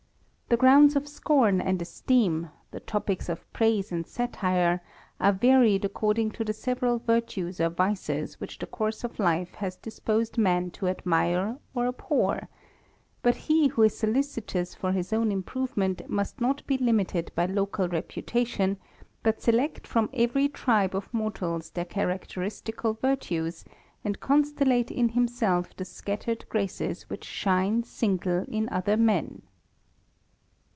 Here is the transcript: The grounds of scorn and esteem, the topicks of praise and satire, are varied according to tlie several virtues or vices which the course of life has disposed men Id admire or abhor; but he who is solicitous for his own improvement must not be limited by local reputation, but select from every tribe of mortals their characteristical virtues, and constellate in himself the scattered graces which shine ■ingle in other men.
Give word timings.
The 0.51 0.57
grounds 0.57 0.97
of 0.97 1.07
scorn 1.07 1.61
and 1.61 1.81
esteem, 1.81 2.49
the 2.71 2.81
topicks 2.81 3.29
of 3.29 3.49
praise 3.53 3.89
and 3.89 4.05
satire, 4.05 4.81
are 5.17 5.31
varied 5.31 5.85
according 5.85 6.31
to 6.31 6.43
tlie 6.43 6.53
several 6.53 6.99
virtues 6.99 7.61
or 7.61 7.69
vices 7.69 8.37
which 8.41 8.59
the 8.59 8.65
course 8.65 9.05
of 9.05 9.17
life 9.17 9.55
has 9.55 9.77
disposed 9.77 10.37
men 10.37 10.65
Id 10.69 10.83
admire 10.89 11.57
or 11.73 11.87
abhor; 11.87 12.49
but 13.21 13.37
he 13.47 13.67
who 13.69 13.83
is 13.83 13.97
solicitous 13.97 14.75
for 14.75 14.91
his 14.91 15.13
own 15.13 15.31
improvement 15.31 16.09
must 16.09 16.41
not 16.41 16.67
be 16.67 16.77
limited 16.77 17.31
by 17.33 17.45
local 17.45 17.87
reputation, 17.87 18.75
but 19.23 19.41
select 19.41 19.87
from 19.87 20.09
every 20.13 20.49
tribe 20.49 20.93
of 20.93 21.13
mortals 21.13 21.69
their 21.69 21.85
characteristical 21.85 22.95
virtues, 22.95 23.63
and 24.03 24.19
constellate 24.19 24.91
in 24.91 25.07
himself 25.07 25.73
the 25.77 25.85
scattered 25.85 26.43
graces 26.49 27.03
which 27.09 27.23
shine 27.23 27.83
■ingle 27.83 28.45
in 28.49 28.67
other 28.67 28.97
men. 28.97 29.43